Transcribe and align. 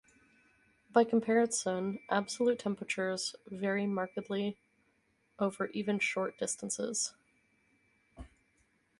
By 0.91 1.03
comparison, 1.03 1.99
absolute 2.09 2.57
temperatures 2.57 3.35
vary 3.45 3.85
markedly 3.85 4.57
over 5.37 5.67
even 5.75 5.99
short 5.99 6.39
distances. 6.39 7.13